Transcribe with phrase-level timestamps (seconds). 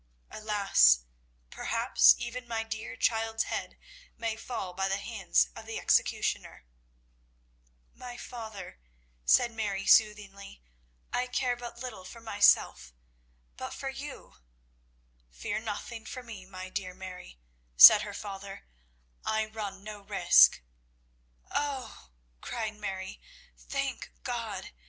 [0.31, 1.01] Alas,
[1.51, 3.77] perhaps even my dear child's head
[4.17, 6.65] may fall by the hands of the executioner!"
[7.93, 8.79] "My father,"
[9.25, 10.63] said Mary soothingly,
[11.13, 12.95] "I care but little for myself.
[13.57, 14.37] But for you"
[15.39, 17.39] "Fear nothing for me, my dear Mary,"
[17.77, 18.63] said her father,
[19.23, 20.63] "I run no risk"
[21.51, 22.09] "Oh,"
[22.41, 23.21] cried Mary,
[23.55, 24.71] "thank God!